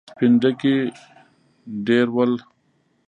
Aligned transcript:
سپين 0.11 0.31
ډکي 0.41 0.75
ډېر 1.87 2.07
ول. 2.15 2.31